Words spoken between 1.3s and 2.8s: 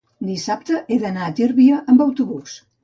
Tírvia amb autobús.